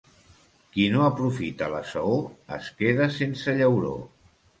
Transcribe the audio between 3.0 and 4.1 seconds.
sense llauró.